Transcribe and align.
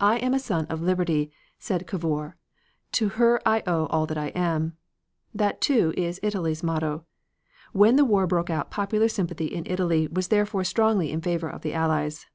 "I 0.00 0.16
am 0.18 0.34
a 0.34 0.40
son 0.40 0.66
of 0.66 0.82
liberty," 0.82 1.30
said 1.56 1.86
Cavour, 1.86 2.36
"to 2.90 3.10
her 3.10 3.40
I 3.46 3.62
owe 3.64 3.86
all 3.86 4.04
that 4.06 4.18
I 4.18 4.30
am." 4.34 4.76
That, 5.32 5.60
too, 5.60 5.94
is 5.96 6.18
Italy's 6.20 6.64
motto. 6.64 7.04
When 7.72 7.94
the 7.94 8.04
war 8.04 8.26
broke 8.26 8.50
out 8.50 8.72
popular 8.72 9.06
sympathy 9.08 9.46
in 9.46 9.62
Italy 9.68 10.08
was 10.10 10.26
therefore 10.34 10.64
strongly 10.64 11.12
in 11.12 11.20
favor 11.20 11.48
of 11.48 11.62
the 11.62 11.74
Allies. 11.74 12.26